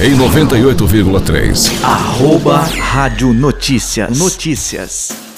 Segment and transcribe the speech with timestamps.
[0.00, 1.70] Em 98,3.
[1.82, 4.18] Arroba Rádio Notícias.
[4.18, 5.31] Notícias.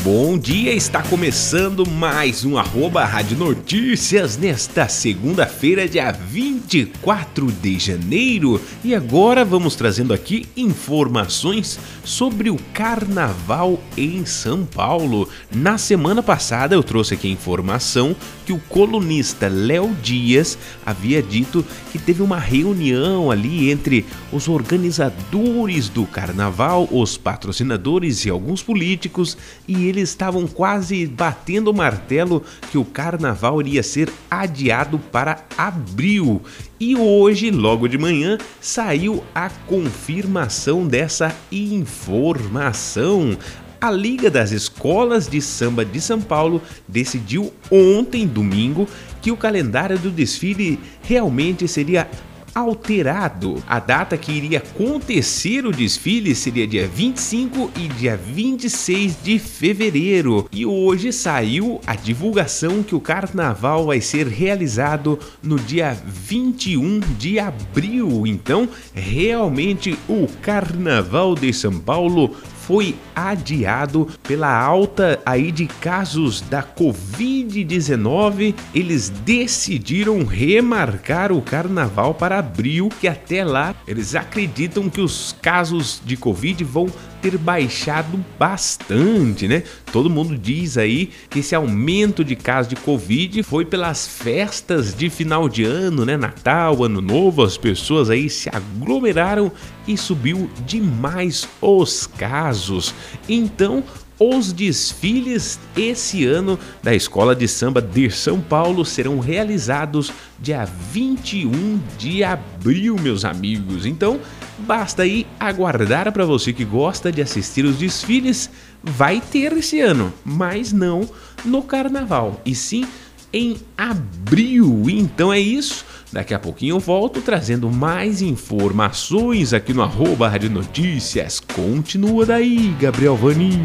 [0.00, 8.60] Bom dia, está começando mais um arroba Rádio Notícias nesta segunda-feira, dia 24 de janeiro.
[8.82, 15.28] E agora vamos trazendo aqui informações sobre o carnaval em São Paulo.
[15.54, 21.64] Na semana passada eu trouxe aqui a informação que o colunista Léo Dias havia dito
[21.92, 29.38] que teve uma reunião ali entre os organizadores do carnaval, os patrocinadores e alguns políticos
[29.68, 36.42] e eles estavam quase batendo o martelo que o carnaval iria ser adiado para abril.
[36.78, 43.36] E hoje, logo de manhã, saiu a confirmação dessa informação.
[43.80, 48.86] A Liga das Escolas de Samba de São Paulo decidiu ontem, domingo,
[49.20, 52.08] que o calendário do desfile realmente seria
[52.54, 53.62] alterado.
[53.66, 60.48] A data que iria acontecer o desfile seria dia 25 e dia 26 de fevereiro.
[60.52, 67.38] E hoje saiu a divulgação que o carnaval vai ser realizado no dia 21 de
[67.38, 68.26] abril.
[68.26, 72.34] Então, realmente o carnaval de São Paulo
[72.72, 78.54] foi adiado pela alta aí de casos da Covid-19.
[78.74, 86.00] Eles decidiram remarcar o carnaval para abril, que até lá eles acreditam que os casos
[86.02, 86.86] de Covid vão
[87.22, 89.62] ter baixado bastante, né?
[89.92, 95.08] Todo mundo diz aí que esse aumento de casos de Covid foi pelas festas de
[95.08, 96.16] final de ano, né?
[96.16, 99.52] Natal, Ano Novo, as pessoas aí se aglomeraram
[99.86, 102.92] e subiu demais os casos.
[103.28, 103.84] Então,
[104.30, 111.80] os desfiles esse ano da Escola de Samba de São Paulo serão realizados dia 21
[111.98, 113.86] de abril, meus amigos.
[113.86, 114.20] Então,
[114.60, 118.50] basta aí aguardar para você que gosta de assistir os desfiles,
[118.82, 121.08] vai ter esse ano, mas não
[121.44, 122.86] no carnaval, e sim
[123.32, 124.84] em abril.
[124.88, 125.84] Então é isso.
[126.12, 131.40] Daqui a pouquinho eu volto trazendo mais informações aqui no arroba Rádio Notícias.
[131.40, 133.64] Continua daí, Gabriel Vanim.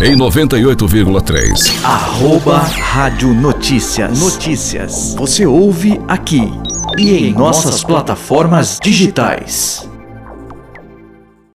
[0.00, 1.84] Em 98,3.
[1.84, 4.18] Arroba Rádio Notícias.
[4.18, 5.14] Notícias.
[5.16, 6.52] Você ouve aqui
[6.98, 9.88] e em nossas plataformas digitais.